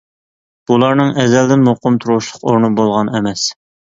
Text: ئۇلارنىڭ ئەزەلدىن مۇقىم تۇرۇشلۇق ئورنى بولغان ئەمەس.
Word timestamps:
ئۇلارنىڭ 0.75 1.11
ئەزەلدىن 1.23 1.61
مۇقىم 1.67 1.99
تۇرۇشلۇق 2.05 2.47
ئورنى 2.49 2.73
بولغان 2.79 3.15
ئەمەس. 3.19 3.47